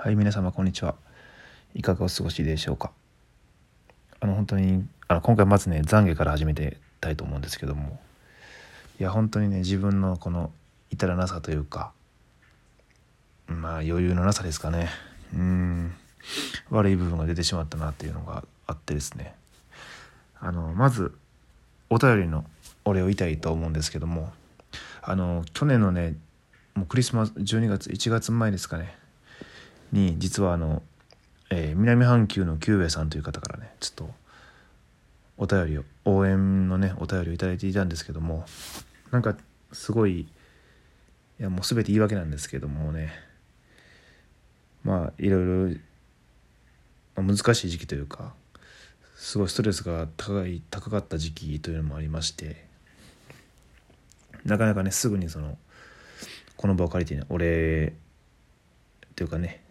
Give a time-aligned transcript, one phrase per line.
[0.00, 0.94] はい、皆様こんにちは。
[1.74, 2.92] いかがお過ごしでしょうか？
[4.20, 7.98] あの本当にあの今回まずね懺悔から始めてたいと思うんですけども、
[9.00, 10.52] いや本当にね自分のこの
[10.92, 11.90] 至らなさというか、
[13.48, 14.88] まあ余裕のなさですかね。
[15.34, 15.92] うん
[16.70, 19.34] 悪い部分が出てしまったなっていうのがあってですね。
[20.38, 21.12] あのまず
[21.90, 22.44] お便りの
[22.84, 24.32] お礼を言いたいと思うんですけども、
[25.02, 26.14] あの去年のね
[26.76, 28.96] もうクリスマス12月1月前ですかね
[29.92, 30.82] に実はあの、
[31.50, 34.10] えー、南半球のキューベさんという方からねちょっと
[35.38, 38.44] お便りを応援のねお便りを頂いていたんですけども
[39.10, 39.36] なんか
[39.72, 40.26] すごいい
[41.38, 43.12] やもう全て言い訳なんですけどもね
[44.82, 45.74] まあいろい
[47.16, 48.32] ろ、難しい時期というか
[49.16, 52.64] すごいストレスが高い高かった時期というのもありまして
[54.44, 55.58] なかなかねすぐにその
[56.56, 57.92] この場を借りてねお礼
[59.16, 59.62] というかね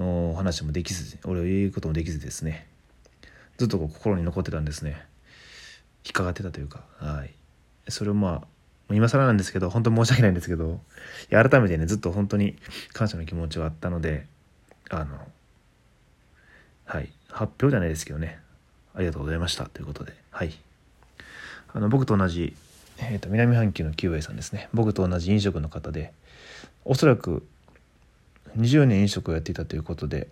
[0.00, 2.66] の話もできず俺を言うこともできずですね。
[3.58, 5.04] ずっと心に残ってたんですね。
[6.04, 7.34] 引っかかってたというかはい。
[7.88, 8.42] それをま
[8.90, 10.80] あ今更なんですけど本当申し訳ないんですけど
[11.30, 12.56] いや改めてねずっと本当に
[12.92, 14.26] 感謝の気持ちはあったので
[14.90, 15.18] あの
[16.84, 17.10] はい。
[17.28, 18.38] 発表じゃないですけどね。
[18.94, 19.66] ありがとうございました。
[19.66, 20.52] ということではい。
[21.74, 22.56] あの僕と同じ、
[22.98, 24.68] えーと、南半球のキューベイさんですね。
[24.72, 26.12] 僕と同じ飲食の方で
[26.84, 27.46] おそらく
[28.58, 30.28] 20年飲食をやっていたということで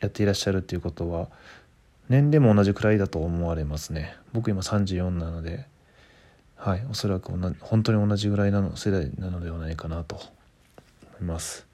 [0.00, 1.28] やっていらっしゃるということは
[2.08, 4.16] 年齢も同じくらいだと思われますね。
[4.32, 5.66] 僕今34なので
[6.56, 10.24] はいおそらく本当に同じぐらいなの世代なのではないかなと思
[11.20, 11.66] います。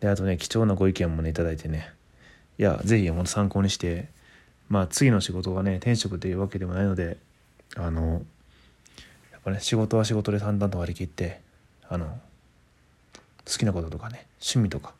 [0.00, 1.92] であとね貴重なご意見もね頂いてね。
[2.58, 4.08] いや是非参考にして
[4.68, 7.18] まあ次の仕事がね転職というわけでもないので
[7.76, 8.22] あの
[9.32, 11.40] やっぱね仕事は仕事で淡々と割り切って
[11.88, 12.18] あの
[13.50, 14.94] 好きなこととかね趣味とか。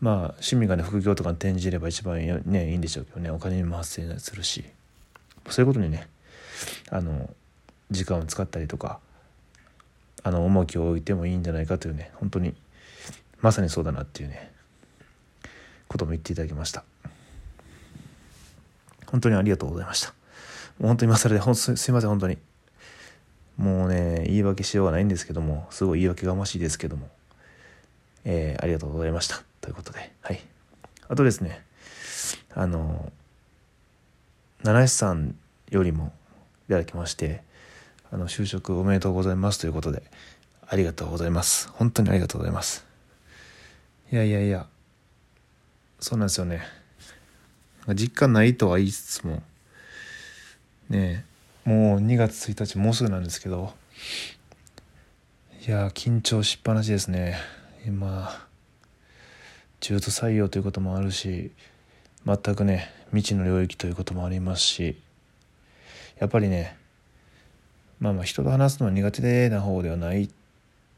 [0.00, 3.30] まあ趣味がね副業とかに転じれば一番ねいいんでしょうけどね。
[3.30, 4.64] お金にも発生するし。
[5.48, 6.08] そういうことにね
[6.90, 7.30] あの
[7.90, 8.98] 時間を使ったりとか
[10.22, 12.54] あの重きを置いてもいいんじゃないかというね本当に
[13.40, 14.50] まさにそうだなっていうね
[15.86, 16.84] ことも言っていただきました。
[19.06, 20.14] 本当にありがとうございました。
[20.82, 22.38] 本当に今更でほんすいません本当に。
[23.56, 27.08] もうね言い訳しようがないんですけどもすごい言い訳がましいですけども。
[28.28, 29.42] えー、ありがとうございました。
[29.60, 30.40] ということで、はい。
[31.08, 31.64] あとですね、
[32.52, 33.12] あの、
[34.64, 35.36] 七石さん
[35.70, 36.12] よりも
[36.68, 37.42] いただきまして、
[38.10, 40.02] あの、就職おめでとうございますということで、
[40.66, 41.68] ありがとうございます。
[41.68, 42.84] 本当にありがとうございます。
[44.10, 44.66] いやいやいや、
[46.00, 46.62] そうなんですよね。
[47.94, 49.42] 実感ないとは言いつつも、
[50.88, 51.24] ね
[51.64, 53.72] もう2月1日もうすぐなんですけど、
[55.64, 57.36] いや緊張しっぱなしですね。
[57.86, 58.36] 今
[59.78, 61.52] 中途採用ということもあるし
[62.26, 64.96] 全くね未知の領域ということもありますし
[66.18, 66.76] やっぱりね
[68.00, 70.28] まあまあ人と話すのは苦手な方ではない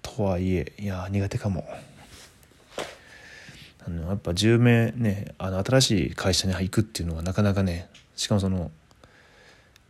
[0.01, 1.69] とはいえいや苦手かも。
[3.87, 8.71] あのやっぱ10名ねあの新しい会社に行くっていうのはなかなかねしかもその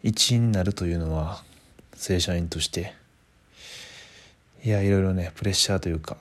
[0.03, 1.43] 一員になるというのは
[1.95, 2.95] 正社員として
[4.65, 6.17] いやいろいろねプレッシャーというか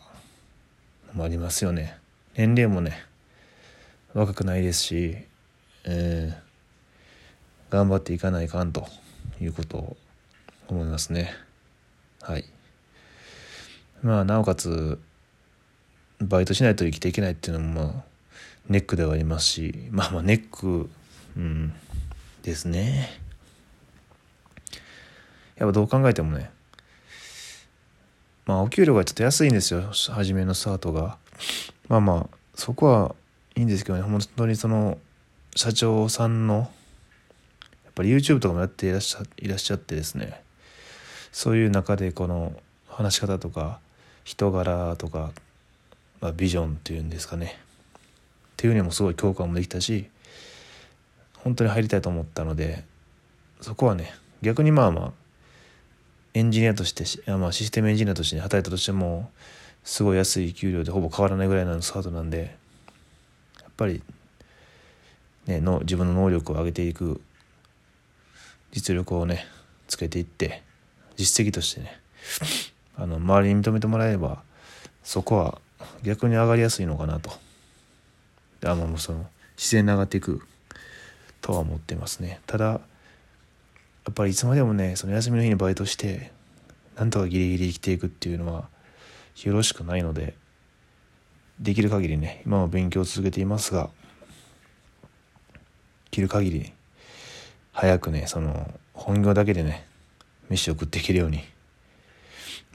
[1.17, 1.97] もありますよね。
[2.35, 3.03] 年齢もね
[4.13, 5.17] 若くないですし、
[5.83, 8.87] えー、頑張っていかないかんと
[9.41, 9.97] いうことを
[10.67, 11.33] 思いますね。
[12.21, 12.45] はい。
[14.03, 14.99] まあなおかつ
[16.19, 18.03] バイトしないと生きていけないっていうのもまあ
[18.69, 20.87] ネックではありますしまあまあネック
[21.35, 21.73] うん
[22.43, 23.09] ですね。
[25.55, 26.51] やっぱどう考えてもね
[28.47, 31.17] まあお給料がちょっと安いんですよ初めのスタートが。
[31.89, 33.15] まあまあそこは
[33.55, 34.97] いいんですけどね本当にその
[35.55, 40.41] 社長さんのやっぱり YouTube とかもやっていらっしゃいらっしゃってですね。
[41.31, 42.53] そういう中でこの
[42.87, 43.79] 話し方とか
[44.23, 45.31] 人柄とか、
[46.21, 47.59] まあ、ビジョンっていうんですかね。
[47.59, 47.59] っ
[48.55, 50.07] ていうにもすごい共感もできたし
[51.35, 52.83] 本当に入りたいと思ったので
[53.61, 55.11] そこはね逆にまあまあ
[56.33, 59.31] エンジニアとしてまあ、システムエンジニアとして働いたとしても
[59.83, 62.55] すごい安い給料でほぼ変わらないぐらいのスタートなんで
[63.61, 64.03] やっぱり
[65.45, 67.21] ねの自分の能力を上げていく
[68.71, 69.45] 実力をね
[69.87, 70.61] つけていって
[71.15, 71.99] 実績としてね
[72.97, 74.41] あの周りに認めてもらえれば
[75.03, 75.59] そこは
[76.03, 77.31] 逆に上がりやすいのかなと。
[78.65, 79.25] あまあその
[79.55, 80.41] 自然に上がっていく
[81.41, 82.41] とは思ってますね。
[82.45, 82.81] ただ
[84.07, 86.31] やっぱりいつまでもねその休みの日にバイトして
[86.95, 88.69] なんとかギリギリ生きていくっていうのは
[89.43, 90.33] よろしくないので
[91.59, 93.89] できる限りね今も勉強を続けていますが
[96.05, 96.71] できる限り
[97.73, 99.85] 早くねその本業だけでね
[100.47, 101.41] 飯を食っていけるように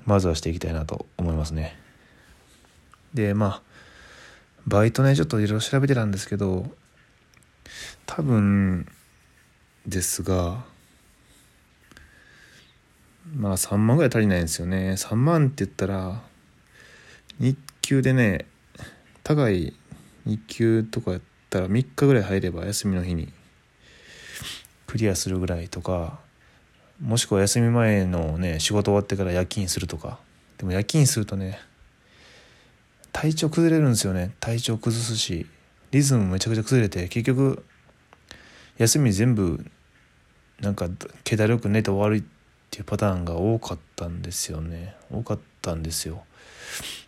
[0.05, 1.79] まずはしていきたいなと思いますね。
[3.15, 3.63] でまあ
[4.67, 6.67] バイトねちょっといろいろ調べてたんですけど
[8.05, 8.87] 多分
[9.87, 10.71] ですが
[13.35, 14.93] まあ3万ぐらい足りないんですよね。
[14.93, 16.23] 3万って言ったら
[17.39, 18.47] 日給でね
[19.25, 19.75] 高い
[20.25, 21.21] 日給とかやっ
[21.51, 23.33] たら3日ぐらい入れば休みの日に
[24.87, 26.21] クリアするぐらいとか
[27.01, 30.19] もしくは休み前のね仕事終わってから夜勤するとか。
[30.59, 31.59] でも夜勤するとね
[33.13, 34.33] 体調崩れるんですよね。
[34.41, 35.47] 体調崩すし
[35.91, 37.65] リズムめちゃくちゃ崩れて結局
[38.79, 39.65] 休み全部
[40.61, 40.89] なんか
[41.25, 42.25] 気だるく寝て終わる
[42.73, 44.95] っていうパターンが多かったんですよね。
[45.13, 46.25] 多かったんですよ。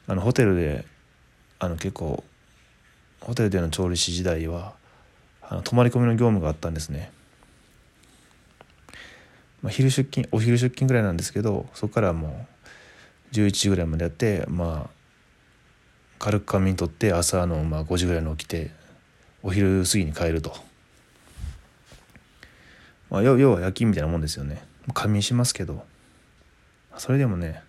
[0.07, 0.85] あのホテルで
[1.59, 2.23] あの結構
[3.23, 4.75] ホテルでの調理師時代は
[5.41, 7.11] あの泊まり込みの業務があったんですね、
[9.63, 12.47] まあ、昼出勤お昼出勤ぐらいなんですけどそこからも
[13.33, 14.91] う11時ぐらいまでやってまあ
[16.19, 18.71] 軽く仮眠取って朝のまあ5時ぐらいに起きて
[19.43, 20.55] お昼過ぎに帰ると、
[23.09, 24.74] まあ、要は夜勤みたいなもんですよね。
[24.93, 25.85] 仮眠しますけど。
[26.97, 27.63] それでもね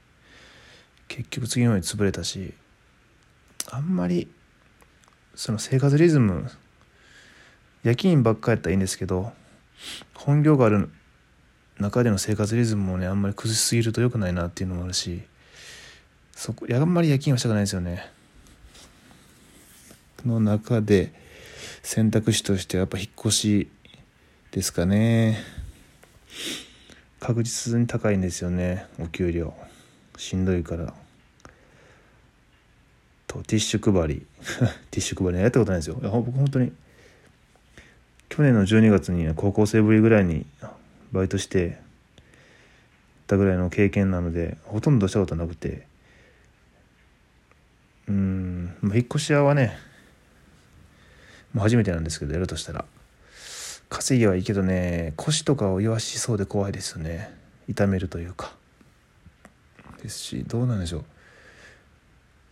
[1.07, 2.53] 結局次の日潰れたし
[3.71, 4.27] あんまり
[5.35, 6.49] その生活リズム
[7.83, 9.31] 夜勤ばっかやったらいいんですけど
[10.13, 10.89] 本業がある
[11.79, 15.21] 中での生活リズムもねあんまり崩しすぎると良くないなっていうのもあるし
[16.31, 18.11] そこあんまり夜勤はしたくないですよね。
[20.25, 21.13] の中で
[21.83, 23.69] 選択肢としてはやっぱ引っ越し
[24.51, 25.37] ですかね。
[27.25, 29.55] 確実に高いんですよねお給料。
[30.15, 30.93] しんどいから。
[33.25, 34.25] とティッシュ配り。
[34.91, 35.95] ティッシュ配りやったことないですよ。
[35.95, 36.71] 僕本当に
[38.29, 40.45] 去年の12月に高校生ぶりぐらいに
[41.11, 41.79] バイトして
[43.25, 45.87] たぐらいの経験なのでほとんどしたことなくて。
[48.07, 49.75] うん引っ越し屋はね
[51.53, 52.85] もう初めてなんですけどやるとしたら。
[53.95, 57.33] 稼ぎはいいけどね腰とかを言わしそうで怖いですよね。
[57.69, 58.53] 痛めるというか。
[60.03, 61.05] ですしどうなんでしょう。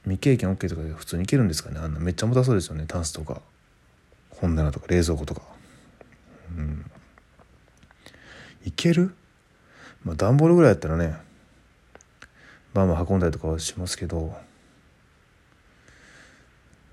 [0.04, 1.82] 未経験 OK とかで普通にいけるんですかね。
[1.82, 2.86] あんなめっちゃ重たそうですよね。
[2.88, 3.42] タンスとか。
[4.30, 5.42] 本棚とか冷蔵庫とか。
[6.58, 6.90] うん。
[8.64, 9.14] いける？
[10.06, 11.18] まあ段ボールぐらいやったらね
[12.74, 14.34] バンバン運んだりとかはしますけど。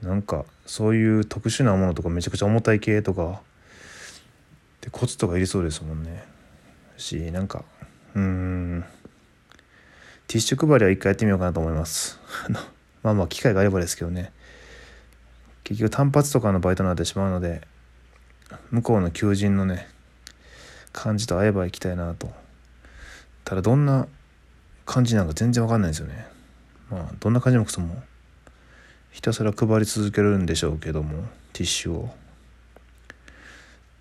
[0.03, 3.43] なんかそういう特殊なものとかめちゃくちゃ重たい系とか
[4.81, 6.25] でコツとかいりそうですもんね。
[6.97, 7.65] しなんか
[8.15, 8.85] うん。
[10.27, 12.19] ティッシュ配りは一回やってみようかなと思います。
[13.03, 14.33] まあまあ機会があればですけどね。
[15.65, 17.67] 結局単発とかのバイトになってしまうので
[18.71, 19.89] 向こうの求人のね
[20.93, 22.33] 感じと合えば行きたいなと。
[23.45, 24.07] ただどんな
[24.87, 26.27] 感じなんか全然わかんないですよね。
[26.91, 28.03] まあどんな感じもくそも
[29.11, 32.15] ひたすら配り続けるんでしょうけどもティッシュを。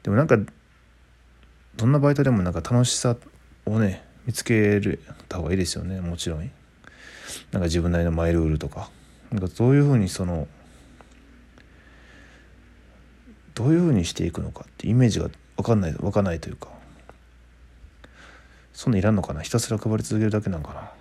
[0.03, 0.37] でもなんか
[1.79, 3.15] どんなバイトでもなんか楽しさ
[3.65, 4.99] をね見つける
[5.29, 6.01] た方がいいですよね。
[6.01, 6.39] もちろん。
[6.39, 8.89] なんか自分なりのマイルールとか。
[9.31, 10.47] なんかどういうふうにその
[13.53, 16.67] どういうふうにしていくのかってイメージが分かんない分かんないというか。
[18.73, 19.41] そんないらんのかな。
[19.41, 20.91] ひたすら配り続けるだけなんかな。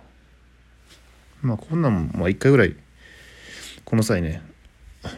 [1.41, 2.73] まあこんなんもまあ一回ぐらい
[3.83, 4.41] この際ね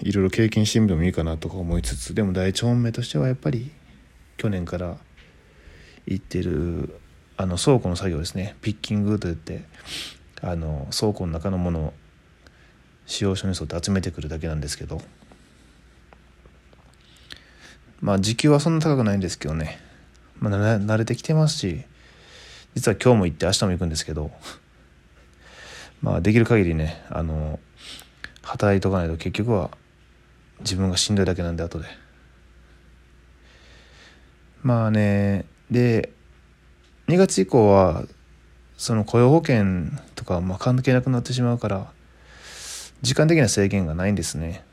[0.01, 3.69] いろいろ経験してみてもいいかなとか思いつつでも第一本命としてはやっぱり
[4.38, 4.97] 去年から
[6.05, 7.00] 行ってる
[7.38, 8.55] あの倉庫の作業ですね。
[8.62, 9.63] ピッキングといって
[10.41, 11.93] あの倉庫の中のものを
[13.05, 15.01] 使用書に沿って集めてくるだけなんですけど。
[18.00, 19.79] まあ時給はそんな高くないんですけどね、
[20.39, 21.84] まあ、慣れてきてますし
[22.74, 24.31] 実は今日も行って明日も行くんですけど。
[26.01, 27.60] まあできる限りねあの
[28.41, 29.70] 働いとかないと結局は
[30.62, 31.88] 自分がしんどいだけなんで後で。
[34.63, 36.11] まあねで
[37.07, 38.03] 2月以降は
[38.77, 39.65] その雇用保険
[40.15, 41.91] とかまあ関係なくなってしまうから
[43.01, 44.63] 時間的な制限がないんですね。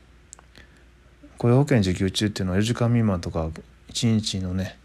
[1.39, 3.49] 雇用保険受給中っていうのは4時間未満とか
[3.91, 4.77] 1日のね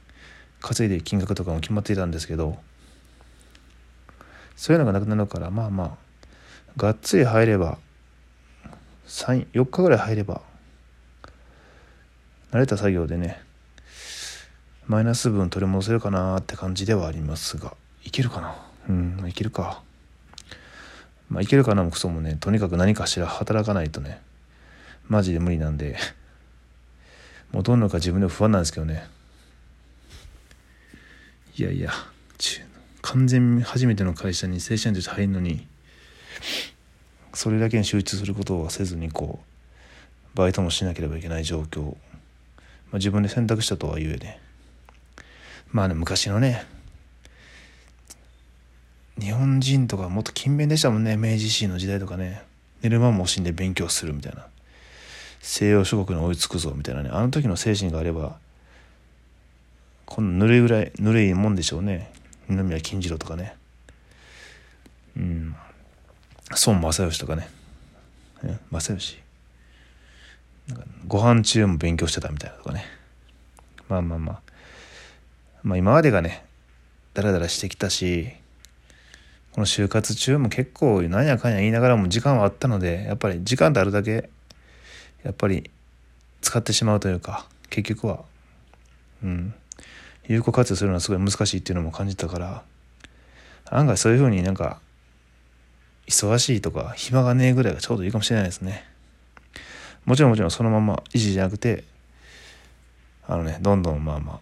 [0.60, 2.56] 稼いでる金額とかも決まっていたんですけど
[4.56, 5.96] そういうのがなくなるからまあまあ
[6.76, 7.78] がっつり入れば
[9.06, 10.42] 4日ぐらい入れば
[12.52, 13.43] 慣れた作業でね
[14.86, 17.74] マイナス分取り戻せるかなって感じではありますが
[18.04, 18.54] いけるかな？
[18.88, 19.82] うんいけるか。
[21.30, 24.20] まあいけるかなもクソもねとにかく何かしら働かないとね
[25.08, 25.96] マジで無理なんで
[27.50, 29.08] もうどんのか自分でも不安なんですけどね。
[31.56, 31.90] いやいや
[33.00, 35.66] 完全初めての会社に正社員として入るのに
[37.32, 39.40] それだけに集中することはせずにこ
[40.34, 41.92] うバイトもしなければいけない状況、ま
[42.94, 44.40] あ、自分で選択したとはいえね
[45.74, 46.64] まあね昔のね
[49.18, 52.42] 日本人とかもっと勤勉でしたもんね明治維新の時代とかね。
[52.82, 54.46] 寝る間も惜しんで勉強するみたいな。
[55.40, 57.10] 西洋諸国に追いつくぞみたいなね。
[57.12, 58.38] あの時の精神があれば
[60.06, 62.12] このぬるいぐらいぬるいもんでしょうね。
[62.48, 63.56] 二宮金次郎とかね。
[65.16, 65.56] うん。
[66.66, 67.48] 孫正義とかね。
[68.70, 69.18] 正義？
[70.68, 72.84] なんかご飯中も勉強してたみたいなとかね。
[73.88, 74.43] まあまあまあ。
[75.64, 76.44] まあ今までがね
[77.14, 78.28] ダラダラしてきたし
[79.52, 84.28] この就活中も結構なんやかんや言いながらも時間はあったのでやっぱり時間ってあるだけ
[85.22, 85.70] やっぱり
[86.42, 88.24] 使ってしまうというか結局は
[89.22, 89.54] うん
[90.26, 92.62] 有効活用するのはすごい難しいっていうのも感じたから
[93.70, 94.80] 案外そういうふうになんか
[96.06, 98.84] 忙しいとか暇がねえぐらいがちょうどいいかもしれないですね。
[100.04, 101.84] もちろんもちろんそのまま維持じゃなくて
[103.26, 104.40] あのねどんどんまあまあ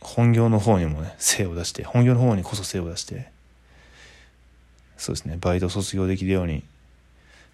[0.00, 3.30] 本業の方にもね精を出して本業の方にこそ精を出して
[4.96, 6.62] そうですねバイト卒業できるように。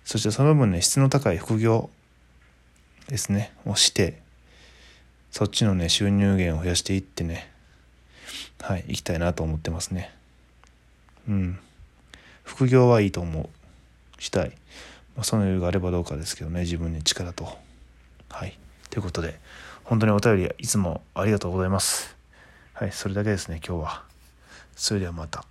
[0.04, 1.90] そしてその分ね質の高い副業
[3.08, 4.20] ですねをして
[5.32, 7.50] そっちのね収入源を増やしていってね
[8.60, 10.12] はい行きたいなと思ってますね。
[11.28, 11.58] うん。
[12.44, 13.48] 副業はいいと思う。
[14.22, 14.50] したい、
[15.14, 17.48] まあ、その余裕があればどうかですけどね自分に力と。
[18.28, 18.58] はい。
[18.90, 19.38] ということで
[19.84, 22.15] 本当にお便りいつもありがとうございます。
[22.78, 24.02] はいそれだけですね今日は。
[24.74, 25.46] それではまた。